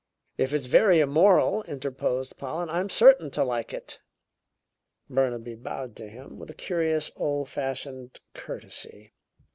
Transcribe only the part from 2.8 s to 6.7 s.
certain to like it." Burnaby bowed to him with a